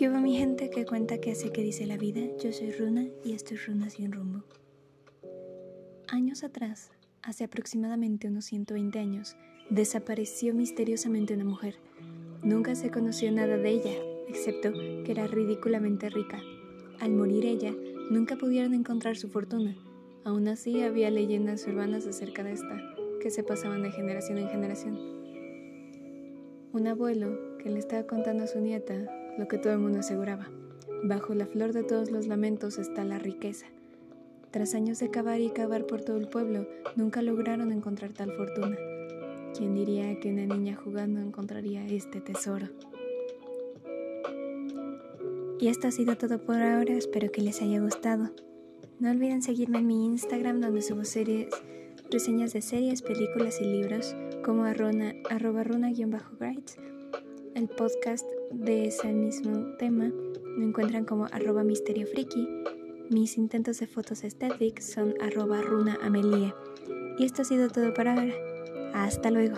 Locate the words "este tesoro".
41.86-42.68